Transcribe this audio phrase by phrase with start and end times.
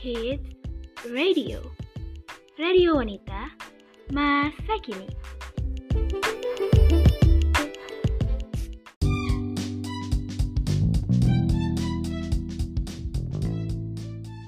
[0.00, 0.56] Hits
[1.12, 1.60] Radio.
[2.56, 3.52] Radio Wanita
[4.08, 5.04] Masa Kini.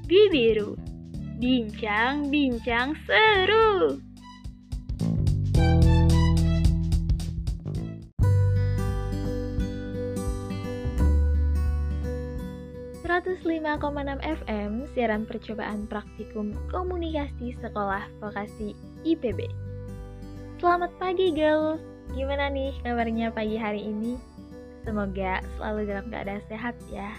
[0.09, 0.73] Bibiru
[1.37, 4.01] Bincang-bincang seru
[13.23, 18.75] 105,6 FM siaran percobaan praktikum komunikasi sekolah vokasi
[19.07, 19.47] IPB.
[20.59, 21.79] Selamat pagi girls,
[22.19, 24.19] gimana nih kabarnya pagi hari ini?
[24.83, 27.15] Semoga selalu dalam keadaan sehat ya.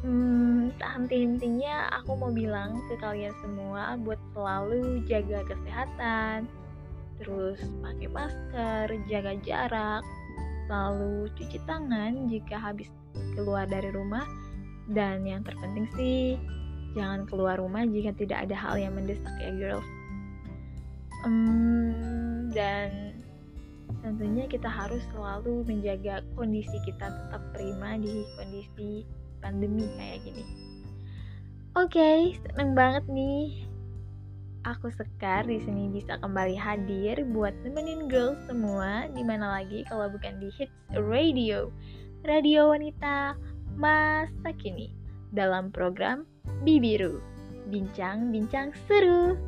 [0.00, 6.48] Hmm, henti-hentinya aku mau bilang ke kalian semua buat selalu jaga kesehatan,
[7.20, 10.00] terus pakai masker, jaga jarak,
[10.64, 12.88] selalu cuci tangan jika habis
[13.36, 14.24] keluar dari rumah,
[14.88, 16.40] dan yang terpenting sih,
[16.96, 19.88] jangan keluar rumah jika tidak ada hal yang mendesak ya girls.
[21.26, 23.12] Um, dan
[24.00, 29.04] tentunya kita harus selalu menjaga kondisi kita tetap prima di kondisi
[29.44, 30.44] pandemi kayak gini.
[31.76, 33.68] Oke, okay, seneng banget nih.
[34.66, 40.10] Aku Sekar di sini bisa kembali hadir buat nemenin girls semua di mana lagi kalau
[40.10, 41.70] bukan di Hits Radio,
[42.26, 43.38] radio wanita
[43.78, 44.90] masa kini
[45.30, 46.26] dalam program
[46.66, 47.22] Bibiru,
[47.70, 49.38] bincang-bincang seru.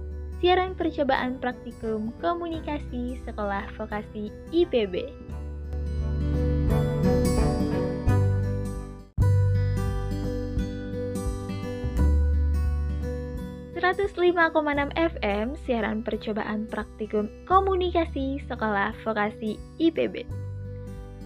[0.41, 5.11] Siaran percobaan praktikum komunikasi sekolah vokasi IPB.
[14.71, 20.40] enam FM siaran percobaan praktikum komunikasi sekolah vokasi IPB.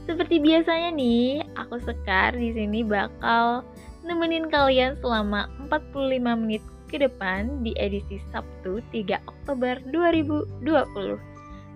[0.05, 3.65] Seperti biasanya nih, aku Sekar di sini bakal
[4.05, 6.61] nemenin kalian selama 45 menit
[6.93, 11.17] ke depan di edisi Sabtu 3 Oktober 2020.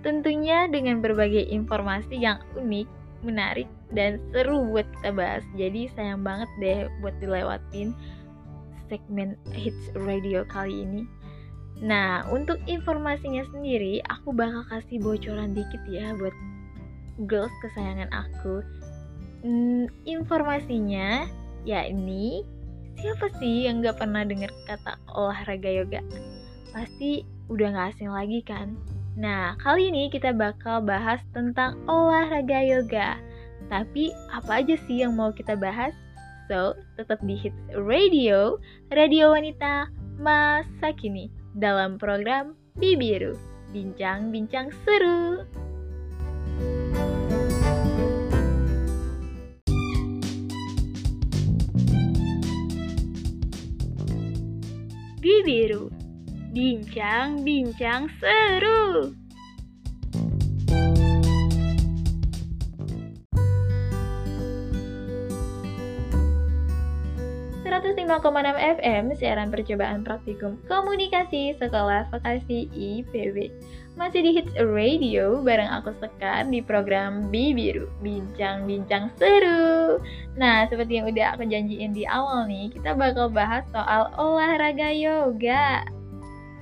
[0.05, 2.87] Tentunya dengan berbagai informasi yang unik,
[3.25, 5.43] menarik, dan seru buat kita bahas.
[5.57, 7.97] Jadi sayang banget deh buat dilewatin
[8.93, 11.03] segmen Hits Radio kali ini.
[11.79, 16.35] Nah, untuk informasinya sendiri, aku bakal kasih bocoran dikit ya buat
[17.27, 18.63] girls kesayangan aku.
[19.43, 21.27] Hmm, informasinya
[21.67, 22.43] yakni
[22.99, 26.03] siapa sih yang gak pernah dengar kata olahraga yoga?
[26.75, 28.75] Pasti udah gak asing lagi kan?
[29.19, 33.19] Nah, kali ini kita bakal bahas tentang olahraga yoga.
[33.67, 35.91] Tapi apa aja sih yang mau kita bahas?
[36.47, 38.57] So, tetap di Hits Radio,
[38.89, 43.37] Radio Wanita Masa Kini dalam program Bibiru,
[43.75, 45.45] bincang-bincang seru.
[55.19, 55.91] Bibiru
[56.55, 59.11] Bincang-bincang seru
[67.67, 73.53] 105,6 FM siaran percobaan praktikum komunikasi sekolah vokasi IPB.
[73.99, 79.99] Masih di Hits Radio bareng aku Sekar di program Bibiru, bincang-bincang seru.
[80.39, 85.83] Nah, seperti yang udah aku janjiin di awal nih, kita bakal bahas soal olahraga yoga.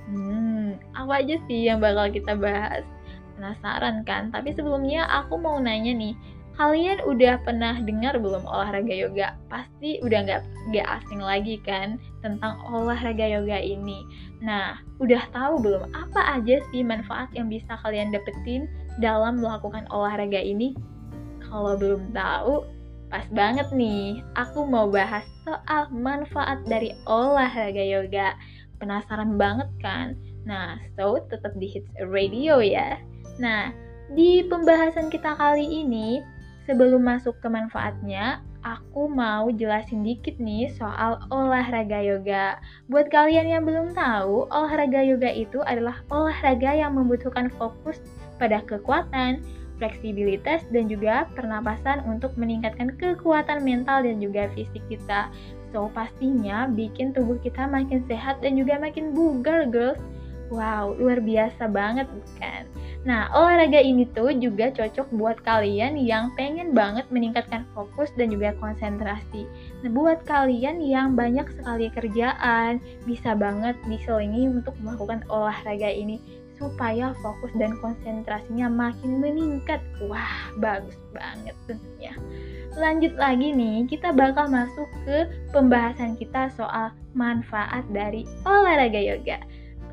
[0.09, 2.81] Hmm, apa aja sih yang bakal kita bahas?
[3.37, 4.33] Penasaran kan?
[4.33, 6.17] Tapi sebelumnya aku mau nanya nih,
[6.57, 9.37] kalian udah pernah dengar belum olahraga yoga?
[9.47, 10.41] Pasti udah nggak
[10.73, 14.01] nggak asing lagi kan tentang olahraga yoga ini.
[14.41, 18.65] Nah, udah tahu belum apa aja sih manfaat yang bisa kalian dapetin
[18.97, 20.73] dalam melakukan olahraga ini?
[21.45, 22.65] Kalau belum tahu,
[23.13, 24.25] pas banget nih.
[24.35, 28.33] Aku mau bahas soal manfaat dari olahraga yoga.
[28.81, 30.17] Penasaran banget kan?
[30.45, 32.97] Nah, so tetap di Hits Radio ya.
[33.37, 33.69] Nah,
[34.15, 36.23] di pembahasan kita kali ini,
[36.67, 42.59] Sebelum masuk ke manfaatnya, aku mau jelasin dikit nih soal olahraga yoga.
[42.91, 48.03] Buat kalian yang belum tahu, olahraga yoga itu adalah olahraga yang membutuhkan fokus
[48.35, 49.39] pada kekuatan,
[49.79, 55.31] fleksibilitas, dan juga pernapasan untuk meningkatkan kekuatan mental dan juga fisik kita.
[55.71, 60.03] So, pastinya bikin tubuh kita makin sehat dan juga makin bugar, girls.
[60.47, 62.63] Wow, luar biasa banget bukan?
[63.03, 68.55] Nah, olahraga ini tuh juga cocok buat kalian yang pengen banget meningkatkan fokus dan juga
[68.59, 69.47] konsentrasi.
[69.83, 76.19] Nah, buat kalian yang banyak sekali kerjaan, bisa banget diselingi untuk melakukan olahraga ini
[76.57, 79.79] supaya fokus dan konsentrasinya makin meningkat.
[80.07, 82.13] Wah, bagus banget tentunya.
[82.77, 89.41] lanjut lagi nih, kita bakal masuk ke pembahasan kita soal manfaat dari olahraga yoga.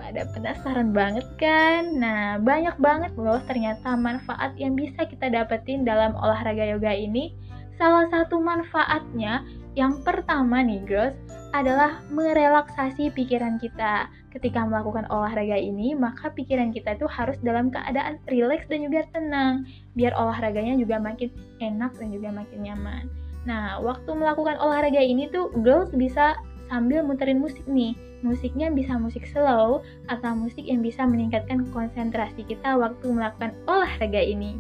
[0.05, 1.97] Pada penasaran banget kan?
[1.97, 7.33] Nah, banyak banget loh ternyata manfaat yang bisa kita dapetin dalam olahraga yoga ini.
[7.81, 11.17] Salah satu manfaatnya yang pertama nih girls
[11.57, 14.13] adalah merelaksasi pikiran kita.
[14.29, 19.65] Ketika melakukan olahraga ini, maka pikiran kita itu harus dalam keadaan rileks dan juga tenang,
[19.97, 21.33] biar olahraganya juga makin
[21.65, 23.09] enak dan juga makin nyaman.
[23.49, 26.37] Nah, waktu melakukan olahraga ini tuh girls bisa
[26.69, 27.97] sambil muterin musik nih.
[28.25, 34.57] Musiknya bisa musik slow atau musik yang bisa meningkatkan konsentrasi kita waktu melakukan olahraga ini.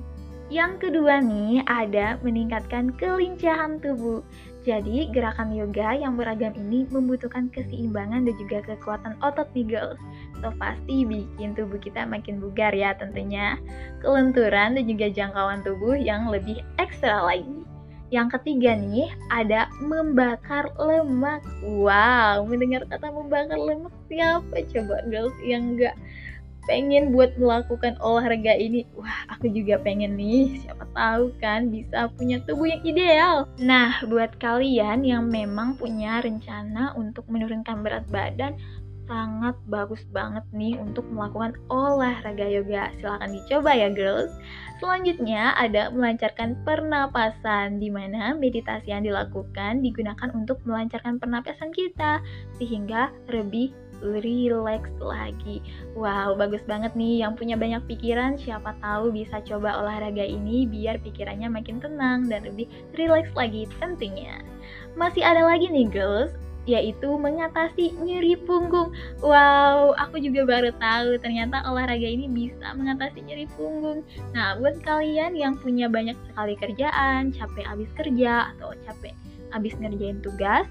[0.53, 4.21] Yang kedua nih, ada meningkatkan kelincahan tubuh.
[4.61, 10.01] Jadi, gerakan yoga yang beragam ini membutuhkan keseimbangan dan juga kekuatan otot nih girls.
[10.45, 13.56] So, pasti bikin tubuh kita makin bugar ya tentunya.
[14.05, 17.74] Kelenturan dan juga jangkauan tubuh yang lebih ekstra lagi.
[18.15, 21.43] Yang ketiga nih, ada membakar lemak.
[21.67, 25.99] Wow, mendengar kata membakar lemak siapa coba girls yang enggak
[26.71, 28.87] pengen buat melakukan olahraga ini?
[28.97, 30.63] Wah aku juga pengen nih.
[30.63, 33.51] Siapa tahu kan bisa punya tubuh yang ideal.
[33.61, 38.57] Nah buat kalian yang memang punya rencana untuk menurunkan berat badan
[39.05, 44.33] sangat bagus banget nih untuk melakukan olahraga yoga silahkan dicoba ya girls
[44.83, 52.19] Selanjutnya ada melancarkan pernapasan di mana meditasi yang dilakukan digunakan untuk melancarkan pernapasan kita
[52.59, 53.71] sehingga lebih
[54.05, 55.65] relax lagi.
[55.97, 61.01] Wow, bagus banget nih yang punya banyak pikiran, siapa tahu bisa coba olahraga ini biar
[61.01, 62.69] pikirannya makin tenang dan lebih
[62.99, 64.43] relax lagi tentunya.
[65.01, 68.93] Masih ada lagi nih girls, yaitu mengatasi nyeri punggung.
[69.21, 74.05] Wow, aku juga baru tahu ternyata olahraga ini bisa mengatasi nyeri punggung.
[74.33, 79.13] Nah, buat kalian yang punya banyak sekali kerjaan, capek habis kerja atau capek
[79.53, 80.67] habis ngerjain tugas,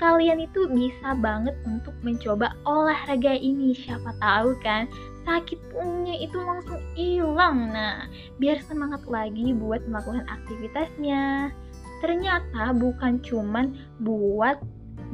[0.00, 3.76] kalian itu bisa banget untuk mencoba olahraga ini.
[3.76, 4.88] Siapa tahu kan
[5.26, 7.74] sakit punggungnya itu langsung hilang.
[7.74, 8.06] Nah,
[8.38, 11.50] biar semangat lagi buat melakukan aktivitasnya.
[12.04, 13.72] Ternyata bukan cuman
[14.04, 14.60] buat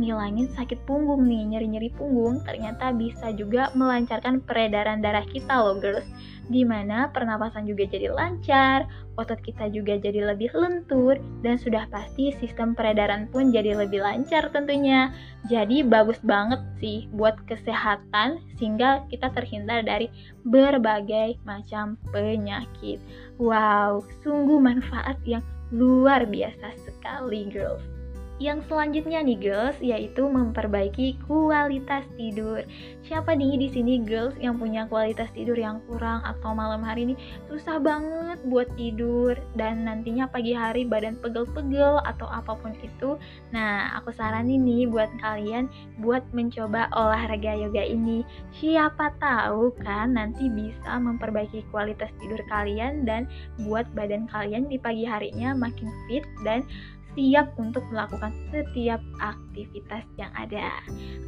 [0.01, 6.07] ngilangin sakit punggung nih, nyeri-nyeri punggung, ternyata bisa juga melancarkan peredaran darah kita loh girls.
[6.51, 8.85] Di mana pernapasan juga jadi lancar,
[9.15, 14.51] otot kita juga jadi lebih lentur, dan sudah pasti sistem peredaran pun jadi lebih lancar
[14.51, 15.15] tentunya.
[15.47, 20.11] Jadi bagus banget sih buat kesehatan sehingga kita terhindar dari
[20.43, 22.99] berbagai macam penyakit.
[23.39, 28.02] Wow, sungguh manfaat yang luar biasa sekali girls.
[28.43, 32.67] Yang selanjutnya nih girls, yaitu memperbaiki kualitas tidur.
[33.07, 37.15] Siapa nih di sini girls yang punya kualitas tidur yang kurang atau malam hari ini
[37.47, 43.15] susah banget buat tidur dan nantinya pagi hari badan pegel-pegel atau apa pun itu.
[43.55, 45.71] Nah, aku saranin nih buat kalian
[46.03, 48.27] buat mencoba olahraga yoga ini.
[48.59, 53.31] Siapa tahu kan nanti bisa memperbaiki kualitas tidur kalian dan
[53.63, 56.67] buat badan kalian di pagi harinya makin fit dan
[57.13, 60.71] siap untuk melakukan setiap aktivitas yang ada.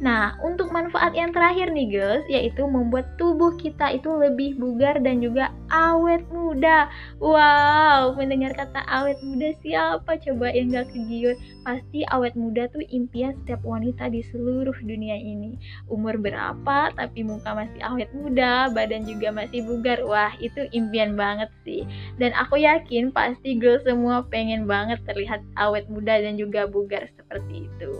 [0.01, 5.21] Nah, untuk manfaat yang terakhir nih guys, yaitu membuat tubuh kita itu lebih bugar dan
[5.21, 6.89] juga awet muda.
[7.21, 11.35] Wow, mendengar kata awet muda siapa coba yang gak kegiur?
[11.65, 15.57] Pasti awet muda tuh impian setiap wanita di seluruh dunia ini.
[15.89, 20.01] Umur berapa tapi muka masih awet muda, badan juga masih bugar.
[20.05, 21.83] Wah, itu impian banget sih.
[22.21, 27.11] Dan aku yakin pasti girls semua pengen banget terlihat awet awet muda dan juga bugar
[27.19, 27.91] seperti itu.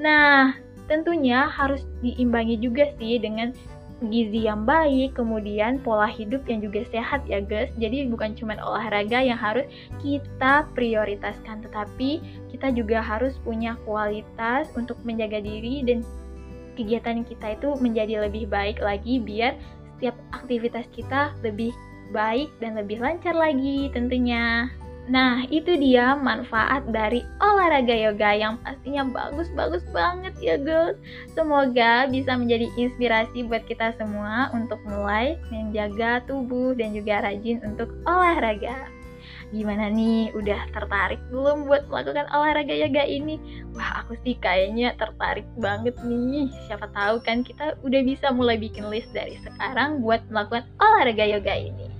[0.00, 0.56] Nah,
[0.88, 3.52] tentunya harus diimbangi juga sih dengan
[4.08, 7.68] gizi yang baik, kemudian pola hidup yang juga sehat ya guys.
[7.76, 9.68] Jadi bukan cuma olahraga yang harus
[10.00, 16.00] kita prioritaskan, tetapi kita juga harus punya kualitas untuk menjaga diri dan
[16.80, 19.52] kegiatan kita itu menjadi lebih baik lagi biar
[20.00, 21.76] setiap aktivitas kita lebih
[22.16, 24.72] baik dan lebih lancar lagi tentunya.
[25.10, 30.94] Nah, itu dia manfaat dari olahraga yoga yang pastinya bagus-bagus banget ya guys.
[31.34, 37.90] Semoga bisa menjadi inspirasi buat kita semua untuk mulai menjaga tubuh dan juga rajin untuk
[38.06, 38.86] olahraga.
[39.50, 43.66] Gimana nih, udah tertarik belum buat melakukan olahraga yoga ini?
[43.74, 46.46] Wah, aku sih kayaknya tertarik banget nih.
[46.70, 51.50] Siapa tahu kan kita udah bisa mulai bikin list dari sekarang buat melakukan olahraga yoga
[51.50, 51.90] ini.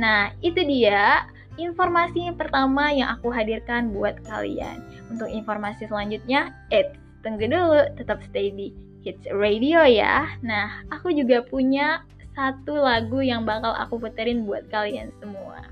[0.00, 4.82] Nah, itu dia informasi pertama yang aku hadirkan buat kalian.
[5.10, 10.28] Untuk informasi selanjutnya, eh tunggu dulu, tetap stay di Hits Radio ya.
[10.40, 12.02] Nah, aku juga punya
[12.34, 15.62] satu lagu yang bakal aku puterin buat kalian semua.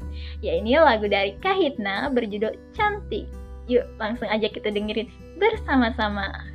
[0.45, 3.27] Ya ini lagu dari Kahitna berjudul Cantik.
[3.67, 6.52] Yuk, langsung aja kita dengerin bersama-sama.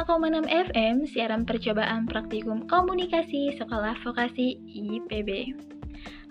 [0.00, 5.52] 105,6 FM, siaran percobaan praktikum komunikasi Sekolah Vokasi IPB.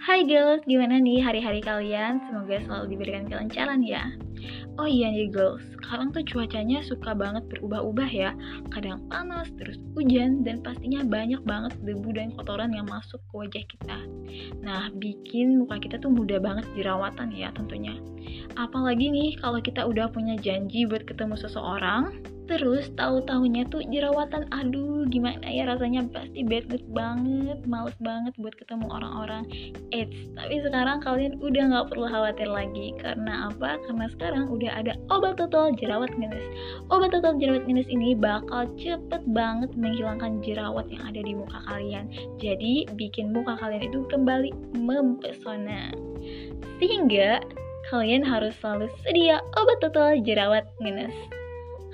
[0.02, 2.18] Hai girls, gimana nih hari-hari kalian?
[2.26, 4.10] Semoga selalu diberikan kelancaran ya.
[4.82, 8.34] Oh iya nih girls, sekarang tuh cuacanya suka banget berubah-ubah ya.
[8.74, 13.66] Kadang panas, terus hujan, dan pastinya banyak banget debu dan kotoran yang masuk ke wajah
[13.70, 13.98] kita.
[14.66, 17.94] Nah, bikin muka kita tuh mudah banget jerawatan ya tentunya.
[18.58, 25.06] Apalagi nih kalau kita udah punya janji buat ketemu seseorang, Terus tahu-tahunya tuh jerawatan, aduh
[25.06, 29.46] gimana ya rasanya pasti bad mood banget, males banget buat ketemu orang-orang.
[29.94, 33.78] Eits, tapi sekarang kalian udah nggak perlu khawatir lagi karena apa?
[33.86, 36.42] Karena sekarang udah ada obat total jerawat minus.
[36.90, 42.10] Obat total jerawat minus ini bakal cepet banget menghilangkan jerawat yang ada di muka kalian.
[42.42, 45.94] Jadi bikin muka kalian itu kembali mempesona.
[46.82, 47.46] Sehingga
[47.94, 51.14] kalian harus selalu sedia obat total jerawat minus.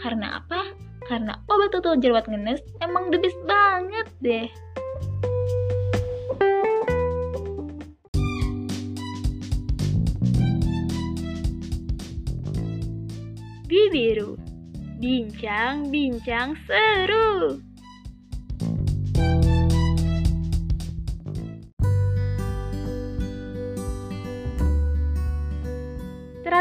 [0.06, 0.70] Karena apa?
[1.10, 4.46] Karena obat tutul jerawat ngenes emang the best banget deh.
[13.66, 14.38] Bibiru,
[15.02, 17.65] bincang-bincang seru.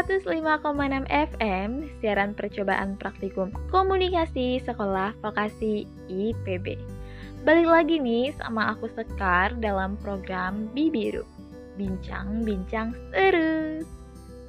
[0.05, 6.77] 105,6 FM, siaran percobaan praktikum komunikasi sekolah vokasi IPB.
[7.41, 11.25] Balik lagi nih sama aku Sekar dalam program Bibiru,
[11.77, 13.81] bincang-bincang seru.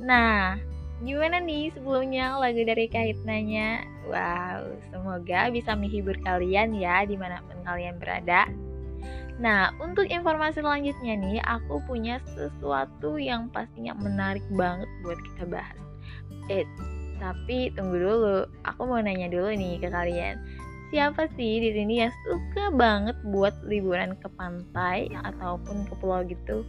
[0.05, 0.61] Nah,
[1.01, 3.85] gimana nih sebelumnya lagu dari Kahitnanya?
[4.13, 8.45] Wow, semoga bisa menghibur kalian ya di mana pun kalian berada.
[9.37, 15.81] Nah, untuk informasi selanjutnya nih, aku punya sesuatu yang pastinya menarik banget buat kita bahas.
[16.49, 16.64] Eh,
[17.21, 20.40] tapi tunggu dulu, aku mau nanya dulu nih ke kalian.
[20.88, 26.64] Siapa sih di sini yang suka banget buat liburan ke pantai ataupun ke pulau gitu?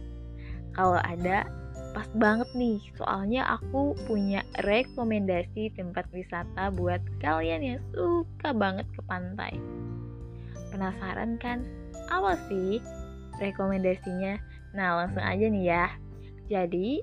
[0.76, 1.48] Kalau ada,
[1.96, 9.00] pas banget nih, soalnya aku punya rekomendasi tempat wisata buat kalian yang suka banget ke
[9.08, 9.56] pantai.
[10.68, 11.77] Penasaran kan?
[12.06, 12.78] Apa sih
[13.42, 14.38] rekomendasinya?
[14.78, 15.86] Nah, langsung aja nih ya.
[16.48, 17.02] Jadi,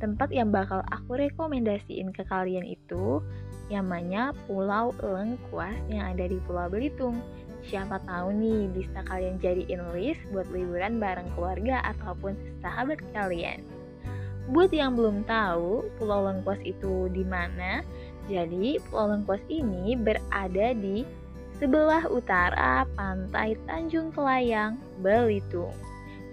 [0.00, 3.20] tempat yang bakal aku rekomendasiin ke kalian itu
[3.70, 7.22] namanya Pulau Lengkuas yang ada di Pulau Belitung.
[7.60, 12.34] Siapa tahu nih bisa kalian jadiin list buat liburan bareng keluarga ataupun
[12.64, 13.62] sahabat kalian.
[14.50, 17.84] Buat yang belum tahu Pulau Lengkuas itu di mana,
[18.26, 21.06] jadi Pulau Lengkuas ini berada di
[21.60, 25.76] sebelah utara pantai Tanjung Kelayang, Belitung.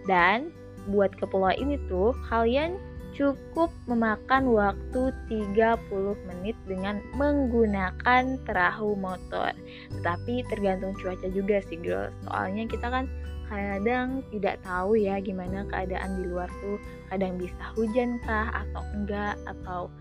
[0.08, 0.56] Dan
[0.88, 2.80] buat ke pulau ini tuh kalian
[3.12, 5.84] cukup memakan waktu 30
[6.32, 9.52] menit dengan menggunakan perahu motor.
[10.00, 12.16] Tapi tergantung cuaca juga sih girls.
[12.24, 13.06] Soalnya kita kan
[13.52, 16.80] kadang tidak tahu ya gimana keadaan di luar tuh.
[17.12, 19.92] Kadang bisa hujan kah atau enggak atau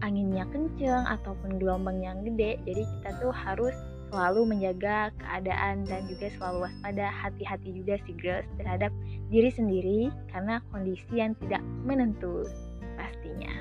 [0.00, 2.58] anginnya kenceng ataupun gelombang yang gede.
[2.64, 3.76] Jadi kita tuh harus
[4.08, 8.92] selalu menjaga keadaan dan juga selalu waspada hati-hati juga sih girls terhadap
[9.28, 10.00] diri sendiri
[10.32, 12.48] karena kondisi yang tidak menentu
[12.96, 13.52] pastinya.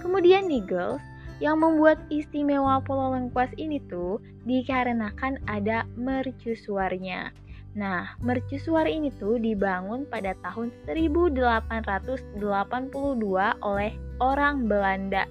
[0.00, 1.02] Kemudian nih girls,
[1.36, 7.32] yang membuat istimewa Pulau Lengkuas ini tuh dikarenakan ada mercusuarnya.
[7.76, 12.40] Nah, mercusuar ini tuh dibangun pada tahun 1882
[13.60, 15.28] oleh orang Belanda.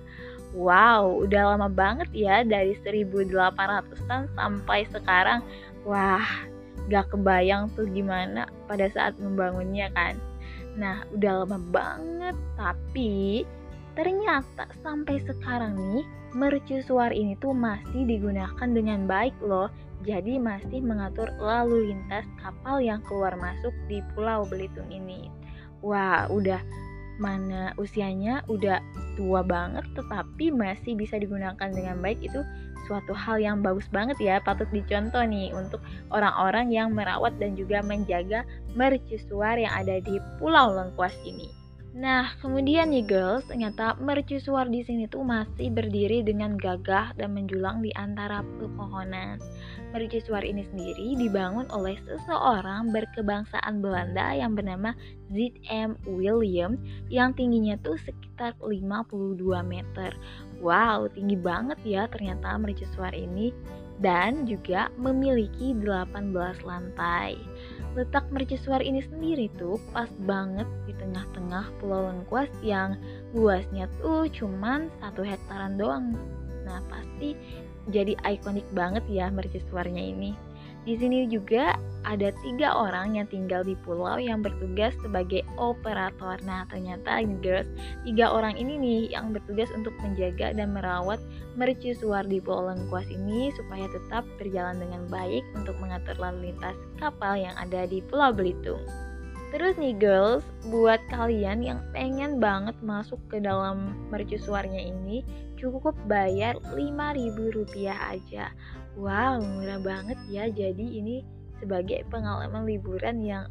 [0.55, 5.43] Wow, udah lama banget ya dari 1800-an sampai sekarang.
[5.83, 6.23] Wah,
[6.87, 10.15] gak kebayang tuh gimana pada saat membangunnya kan.
[10.79, 13.43] Nah, udah lama banget, tapi
[13.99, 19.67] ternyata sampai sekarang nih mercusuar ini tuh masih digunakan dengan baik loh.
[20.07, 25.27] Jadi masih mengatur lalu lintas kapal yang keluar masuk di Pulau Belitung ini.
[25.83, 26.59] Wah, udah
[27.17, 28.79] mana usianya udah
[29.15, 32.43] tua banget tetapi masih bisa digunakan dengan baik itu
[32.85, 35.81] suatu hal yang bagus banget ya patut dicontoh nih untuk
[36.13, 38.45] orang-orang yang merawat dan juga menjaga
[38.77, 41.64] mercusuar yang ada di Pulau Lengkuas ini.
[41.95, 47.79] Nah, kemudian nih girls, ternyata mercusuar di sini tuh masih berdiri dengan gagah dan menjulang
[47.79, 49.39] di antara pepohonan.
[49.95, 54.91] Mercusuar ini sendiri dibangun oleh seseorang berkebangsaan Belanda yang bernama
[55.31, 55.95] Z.M.
[56.03, 56.75] William
[57.07, 60.11] yang tingginya tuh sekitar 52 meter.
[60.59, 63.55] Wow, tinggi banget ya ternyata mercusuar ini
[64.03, 66.35] dan juga memiliki 18
[66.67, 67.39] lantai.
[67.95, 72.99] Letak mercusuar ini sendiri tuh pas banget di tengah-tengah pulau Lengkuas yang
[73.31, 76.11] luasnya tuh cuman satu hektaran doang.
[76.67, 77.39] Nah pasti
[77.87, 80.35] jadi ikonik banget ya mercusuarnya ini.
[80.83, 86.37] Di sini juga ada tiga orang yang tinggal di pulau yang bertugas sebagai operator.
[86.45, 87.67] Nah, ternyata girls,
[88.05, 91.17] tiga orang ini nih yang bertugas untuk menjaga dan merawat
[91.57, 97.33] mercusuar di Pulau Lengkuas ini supaya tetap berjalan dengan baik untuk mengatur lalu lintas kapal
[97.35, 98.81] yang ada di Pulau Belitung.
[99.55, 105.23] Terus nih girls, buat kalian yang pengen banget masuk ke dalam mercusuarnya ini,
[105.55, 108.51] cukup bayar Rp5.000 aja.
[108.99, 110.51] Wow, murah banget ya.
[110.51, 111.23] Jadi ini
[111.59, 113.45] sebagai pengalaman liburan yang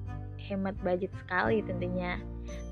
[0.45, 2.21] hemat budget sekali tentunya.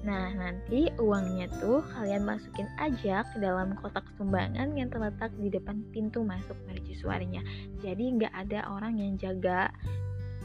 [0.04, 5.80] Nah, nanti uangnya tuh kalian masukin aja ke dalam kotak sumbangan yang terletak di depan
[5.94, 7.40] pintu masuk mercusuarnya.
[7.80, 9.72] Jadi nggak ada orang yang jaga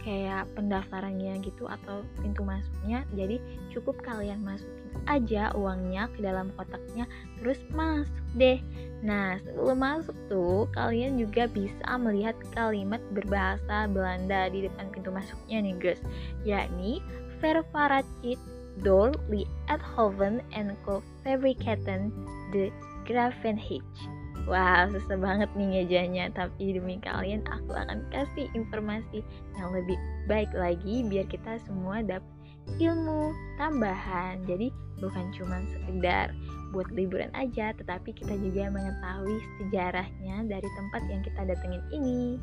[0.07, 3.03] kayak pendaftarannya gitu atau pintu masuknya.
[3.11, 3.43] Jadi
[3.75, 7.05] cukup kalian masukin aja uangnya ke dalam kotaknya
[7.39, 8.59] terus masuk deh
[9.05, 15.61] nah sebelum masuk tuh kalian juga bisa melihat kalimat berbahasa Belanda di depan pintu masuknya
[15.61, 16.01] nih guys
[16.43, 16.99] yakni
[17.37, 18.41] Vervaracit
[18.81, 22.09] door li Hoven en Co Fabrikaten
[22.49, 22.73] de
[23.05, 24.16] Gravenhage
[24.47, 29.19] Wah, susah banget nih ngejanya, tapi demi kalian aku akan kasih informasi
[29.59, 29.99] yang lebih
[30.31, 32.31] baik lagi biar kita semua dapat
[32.79, 34.39] ilmu tambahan.
[34.47, 34.71] Jadi
[35.03, 36.31] bukan cuma sekedar
[36.71, 42.39] buat liburan aja, tetapi kita juga mengetahui sejarahnya dari tempat yang kita datengin ini.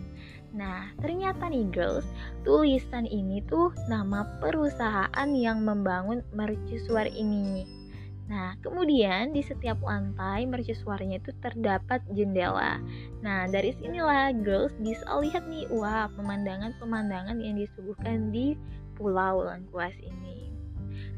[0.52, 2.04] Nah, ternyata nih girls,
[2.44, 7.84] tulisan ini tuh nama perusahaan yang membangun mercusuar ini.
[8.25, 12.80] Nah, kemudian di setiap lantai mercusuarnya itu terdapat jendela.
[13.21, 18.56] Nah, dari sinilah girls bisa lihat nih, wah, pemandangan-pemandangan yang disuguhkan di
[18.97, 20.49] Pulau Lengkuas ini.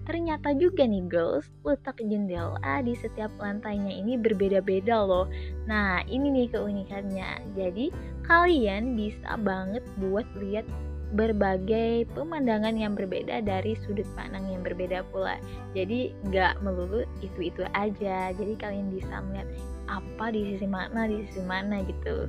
[0.07, 5.27] Ternyata juga nih girls, letak jendela di setiap lantainya ini berbeda-beda loh.
[5.67, 7.43] Nah, ini nih keunikannya.
[7.59, 7.91] Jadi,
[8.23, 10.67] kalian bisa banget buat lihat
[11.15, 15.39] berbagai pemandangan yang berbeda dari sudut pandang yang berbeda pula.
[15.77, 18.35] Jadi nggak melulu itu-itu aja.
[18.35, 19.47] Jadi kalian bisa melihat
[19.87, 22.27] apa di sisi mana, di sisi mana gitu.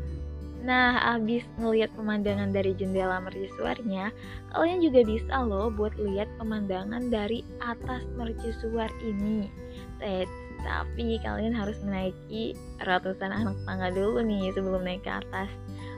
[0.68, 4.10] Nah, abis ngelihat pemandangan dari jendela mercusuarnya,
[4.52, 9.48] kalian juga bisa loh buat lihat pemandangan dari atas mercusuar ini.
[10.02, 10.26] Eh,
[10.66, 15.50] tapi kalian harus menaiki ratusan anak tangga dulu nih sebelum naik ke atas.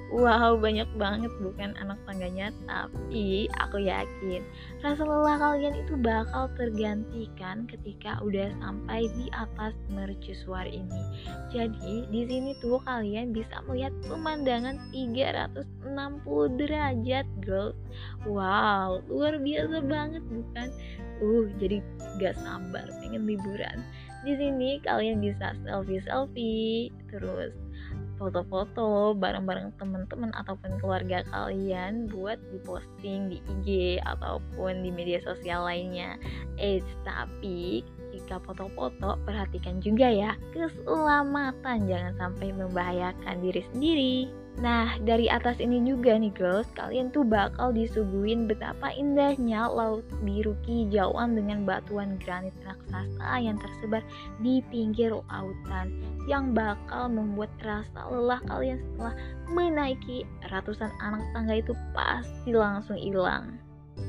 [0.10, 4.42] Wow, banyak banget bukan anak tangganya, tapi aku yakin
[4.82, 11.02] rasa lelah kalian itu bakal tergantikan ketika udah sampai di atas mercusuar ini.
[11.54, 15.78] Jadi, di sini tuh kalian bisa melihat pemandangan 360
[16.58, 17.78] derajat, girls.
[18.26, 20.74] Wow, luar biasa banget bukan?
[21.22, 21.86] Uh, jadi
[22.18, 23.86] gak sabar pengen liburan.
[24.26, 27.54] Di sini kalian bisa selfie-selfie, terus
[28.20, 33.68] foto-foto bareng-bareng teman-teman ataupun keluarga kalian buat diposting di IG
[34.04, 36.20] ataupun di media sosial lainnya.
[36.60, 44.16] Eh, tapi jika foto-foto perhatikan juga ya keselamatan jangan sampai membahayakan diri sendiri.
[44.60, 50.52] Nah, dari atas ini juga nih girls, kalian tuh bakal disuguhin betapa indahnya laut biru
[50.68, 54.04] hijauan dengan batuan granit raksasa yang tersebar
[54.44, 59.16] di pinggir lautan yang bakal membuat rasa lelah kalian setelah
[59.48, 63.56] menaiki ratusan anak tangga itu pasti langsung hilang.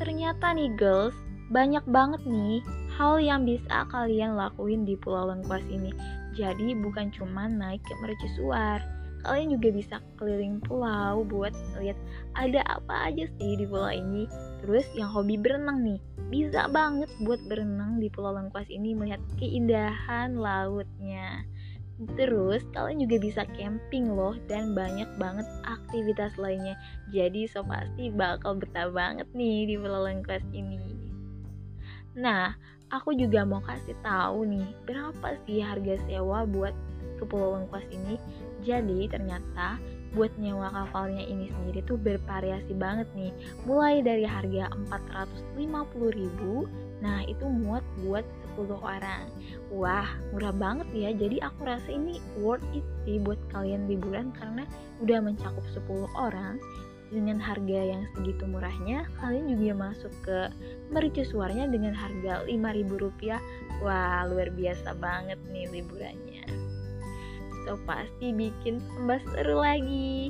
[0.03, 1.15] Ternyata nih girls,
[1.55, 2.59] banyak banget nih
[2.99, 5.95] hal yang bisa kalian lakuin di Pulau Lengkuas ini.
[6.35, 8.83] Jadi bukan cuma naik ke mercusuar,
[9.25, 11.99] kalian juga bisa keliling pulau buat lihat
[12.39, 14.25] ada apa aja sih di pulau ini
[14.65, 20.39] terus yang hobi berenang nih bisa banget buat berenang di pulau Lengkuas ini melihat keindahan
[20.39, 21.45] lautnya
[22.17, 26.73] Terus kalian juga bisa camping loh dan banyak banget aktivitas lainnya.
[27.13, 30.81] Jadi so pasti bakal betah banget nih di Pulau Lengkuas ini.
[32.17, 32.57] Nah,
[32.89, 36.73] aku juga mau kasih tahu nih berapa sih harga sewa buat
[37.21, 38.17] ke Pulau Lengkuas ini.
[38.61, 43.31] Jadi ternyata buat nyewa kapalnya ini sendiri tuh bervariasi banget nih.
[43.63, 48.27] Mulai dari harga 450.000 nah itu muat buat
[48.59, 49.31] 10 orang.
[49.73, 51.11] Wah murah banget ya.
[51.15, 54.69] Jadi aku rasa ini worth it sih buat kalian liburan karena
[55.01, 56.59] udah mencakup 10 orang.
[57.11, 60.47] Dengan harga yang segitu murahnya kalian juga masuk ke
[60.95, 63.43] mercusuarnya dengan harga 5000 rupiah.
[63.83, 66.71] Wah luar biasa banget nih liburannya
[67.71, 70.27] so pasti bikin tambah seru lagi.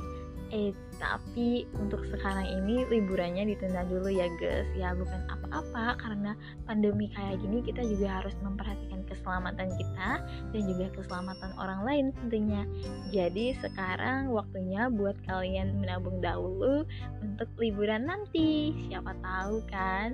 [0.53, 6.37] Eh tapi untuk sekarang ini liburannya ditunda dulu ya guys ya bukan apa-apa karena
[6.69, 10.09] pandemi kayak gini kita juga harus memperhatikan keselamatan kita
[10.53, 12.61] dan juga keselamatan orang lain tentunya.
[13.09, 16.85] Jadi sekarang waktunya buat kalian menabung dahulu
[17.25, 18.75] untuk liburan nanti.
[18.85, 20.13] Siapa tahu kan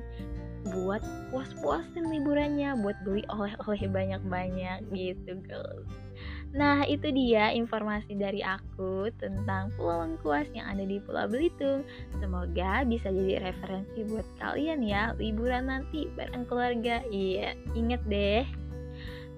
[0.72, 6.07] buat puas-puasin liburannya buat beli oleh-oleh banyak-banyak gitu guys
[6.56, 11.84] Nah, itu dia informasi dari aku tentang Pulau Lengkuas yang ada di Pulau Belitung.
[12.24, 17.04] Semoga bisa jadi referensi buat kalian ya, liburan nanti bareng keluarga.
[17.12, 18.48] Iya, inget deh.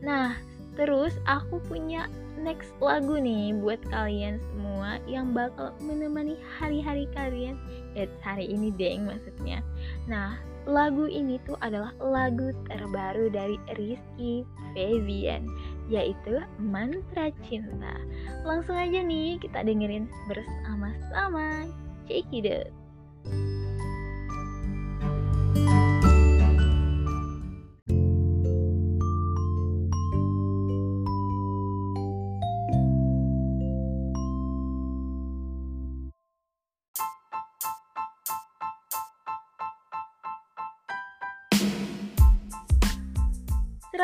[0.05, 0.37] Nah,
[0.77, 2.05] terus aku punya
[2.39, 7.59] next lagu nih buat kalian semua yang bakal menemani hari-hari kalian.
[7.97, 9.59] Eh, hari ini deh maksudnya.
[10.07, 14.45] Nah, lagu ini tuh adalah lagu terbaru dari Rizky
[14.77, 15.49] Febian
[15.89, 17.97] yaitu mantra cinta.
[18.45, 21.65] Langsung aja nih kita dengerin bersama-sama.
[22.05, 22.69] Check it out.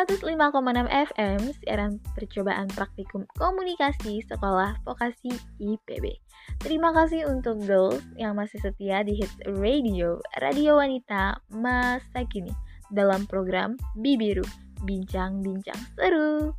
[0.06, 6.22] 105,6 FM siaran percobaan praktikum komunikasi sekolah vokasi IPB.
[6.62, 12.54] Terima kasih untuk girls yang masih setia di Hits Radio, radio wanita masa kini
[12.94, 14.46] dalam program Bibiru,
[14.86, 16.54] bincang-bincang seru.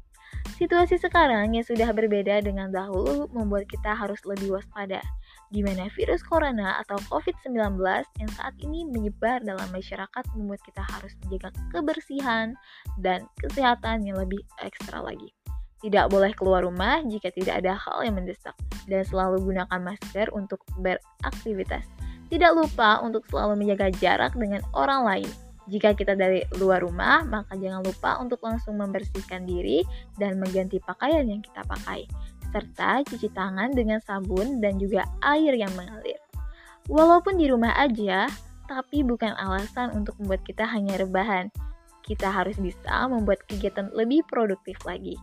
[0.58, 4.98] Situasi sekarang yang sudah berbeda dengan dahulu membuat kita harus lebih waspada
[5.50, 7.78] di mana virus corona atau COVID-19
[8.18, 12.58] yang saat ini menyebar dalam masyarakat membuat kita harus menjaga kebersihan
[12.98, 15.30] dan kesehatan yang lebih ekstra lagi.
[15.84, 18.56] Tidak boleh keluar rumah jika tidak ada hal yang mendesak
[18.90, 21.84] dan selalu gunakan masker untuk beraktivitas.
[22.26, 25.30] Tidak lupa untuk selalu menjaga jarak dengan orang lain.
[25.66, 29.82] Jika kita dari luar rumah, maka jangan lupa untuk langsung membersihkan diri
[30.14, 32.06] dan mengganti pakaian yang kita pakai
[32.50, 36.18] serta cuci tangan dengan sabun dan juga air yang mengalir.
[36.86, 38.30] Walaupun di rumah aja,
[38.66, 41.50] tapi bukan alasan untuk membuat kita hanya rebahan.
[42.06, 45.18] Kita harus bisa membuat kegiatan lebih produktif lagi.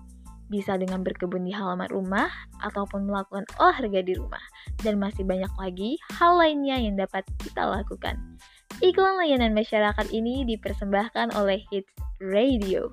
[0.52, 2.28] Bisa dengan berkebun di halaman rumah
[2.60, 4.44] ataupun melakukan olahraga di rumah.
[4.84, 8.20] Dan masih banyak lagi hal lainnya yang dapat kita lakukan.
[8.84, 12.92] Iklan layanan masyarakat ini dipersembahkan oleh Hits Radio.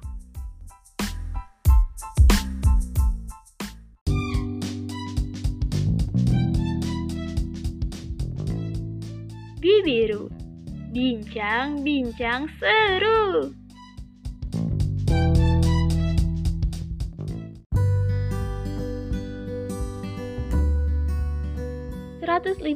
[9.60, 10.32] Bibiru
[10.88, 13.52] Bincang-bincang seru
[22.24, 22.72] 105,6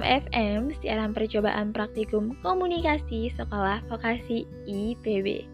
[0.00, 5.44] FM siaran percobaan praktikum komunikasi sekolah vokasi IPB.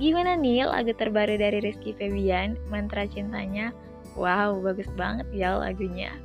[0.00, 3.76] Gimana nih lagu terbaru dari Rizky Febian, Mantra Cintanya?
[4.16, 6.16] Wow, bagus banget ya lagunya.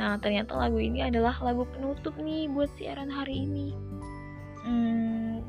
[0.00, 3.76] Nah, ternyata lagu ini adalah lagu penutup nih buat siaran hari ini.
[4.64, 5.44] Hmm,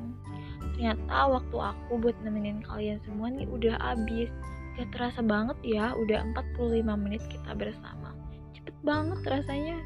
[0.75, 4.27] ternyata waktu aku buat nemenin kalian semua nih udah habis.
[4.75, 8.11] Gak terasa banget ya, udah 45 menit kita bersama.
[8.51, 9.79] Cepet banget rasanya.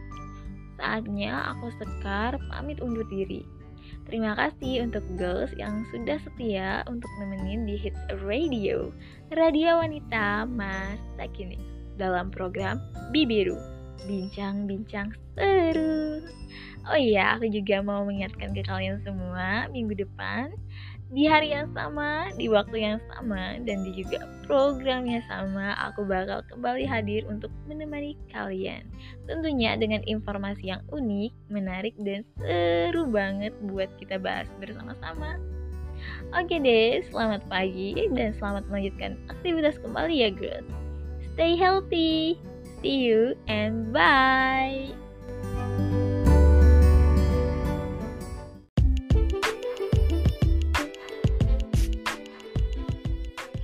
[0.81, 3.45] Saatnya aku Sekar pamit undur diri.
[4.09, 8.89] Terima kasih untuk girls yang sudah setia untuk nemenin di Hits Radio,
[9.29, 11.61] radio wanita masa kini
[12.01, 12.81] dalam program
[13.13, 16.19] Bibiru bincang-bincang seru.
[16.85, 20.53] Oh iya, aku juga mau mengingatkan ke kalian semua minggu depan
[21.13, 26.01] di hari yang sama, di waktu yang sama, dan di juga program yang sama, aku
[26.01, 28.89] bakal kembali hadir untuk menemani kalian.
[29.29, 35.37] Tentunya dengan informasi yang unik, menarik, dan seru banget buat kita bahas bersama-sama.
[36.33, 40.65] Oke deh, selamat pagi dan selamat melanjutkan aktivitas kembali ya guys.
[41.37, 42.54] Stay healthy!
[42.85, 44.85] See you and bye.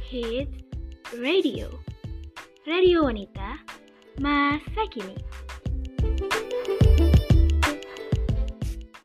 [0.10, 0.50] Hits
[1.14, 1.70] Radio
[2.66, 3.62] Radio Wanita
[4.18, 5.14] Masa Kini